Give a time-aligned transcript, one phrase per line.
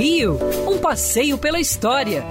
[0.00, 2.24] Rio, um passeio pela história,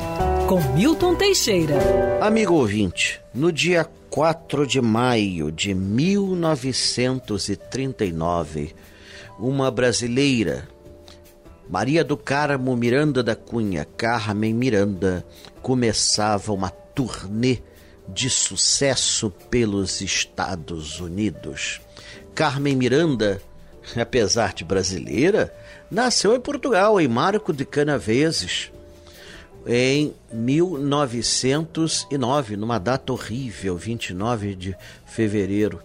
[0.48, 1.76] com Milton Teixeira.
[2.20, 8.74] Amigo ouvinte, no dia 4 de maio de 1939,
[9.38, 10.68] uma brasileira,
[11.70, 15.24] Maria do Carmo Miranda da Cunha, Carmen Miranda,
[15.62, 17.60] começava uma turnê
[18.08, 21.80] de sucesso pelos Estados Unidos.
[22.34, 23.40] Carmen Miranda,
[23.96, 25.54] apesar de brasileira,
[25.90, 28.72] nasceu em Portugal, em Marco de Canaveses,
[29.66, 35.82] em 1909, numa data horrível, 29 de fevereiro.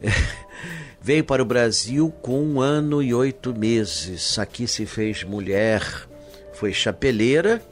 [1.00, 4.38] Veio para o Brasil com um ano e oito meses.
[4.38, 5.82] Aqui se fez mulher,
[6.52, 7.62] foi chapeleira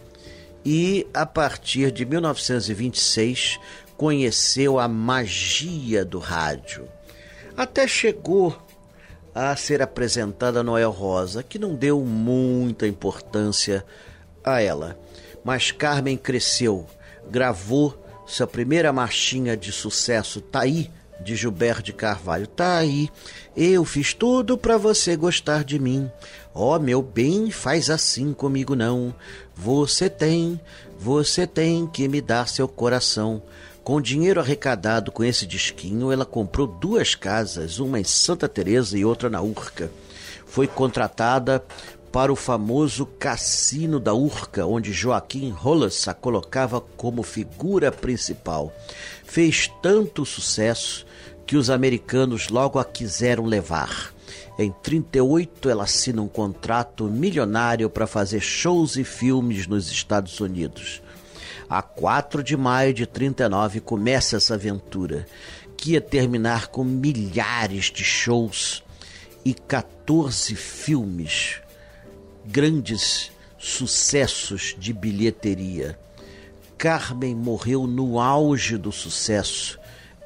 [0.65, 3.59] e, a partir de 1926,
[3.97, 6.89] conheceu a magia do rádio.
[7.57, 8.57] Até chegou
[9.39, 13.85] a ser apresentada Noel Rosa, que não deu muita importância
[14.43, 14.99] a ela.
[15.45, 16.87] Mas Carmen cresceu,
[17.31, 22.47] gravou sua primeira marchinha de sucesso, Tá aí, de Gilberto de Carvalho.
[22.47, 23.11] Tá aí,
[23.55, 26.11] eu fiz tudo para você gostar de mim.
[26.55, 29.15] Ó oh, meu bem, faz assim comigo não.
[29.55, 30.59] Você tem,
[30.99, 33.43] você tem que me dar seu coração.
[33.87, 38.99] Com o dinheiro arrecadado com esse disquinho, ela comprou duas casas, uma em Santa Teresa
[38.99, 39.93] e outra na Urca.
[40.45, 41.65] Foi contratada
[42.11, 48.75] para o famoso Cassino da Urca, onde Joaquim Rolas a colocava como figura principal.
[49.25, 51.07] Fez tanto sucesso
[51.47, 54.13] que os americanos logo a quiseram levar.
[54.59, 61.06] Em 38, ela assina um contrato milionário para fazer shows e filmes nos Estados Unidos.
[61.69, 65.27] A 4 de maio de 39 começa essa aventura,
[65.77, 68.85] que ia terminar com milhares de shows
[69.45, 71.61] e 14 filmes,
[72.45, 75.99] grandes sucessos de bilheteria.
[76.79, 79.77] Carmen morreu no auge do sucesso,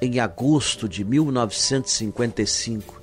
[0.03, 3.00] em agosto de 1955,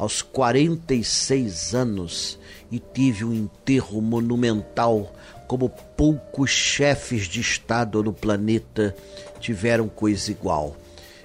[0.00, 2.38] aos 46 anos,
[2.72, 5.12] e tive um enterro monumental
[5.46, 8.96] como poucos chefes de Estado no planeta
[9.40, 10.74] tiveram coisa igual.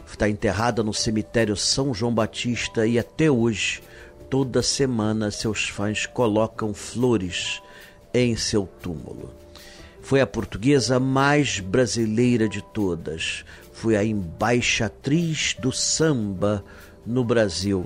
[0.05, 3.81] Está enterrada no cemitério São João Batista e até hoje,
[4.29, 7.61] toda semana, seus fãs colocam flores
[8.13, 9.33] em seu túmulo.
[10.01, 13.45] Foi a portuguesa mais brasileira de todas.
[13.71, 16.61] Foi a embaixatriz do samba
[17.05, 17.85] no Brasil.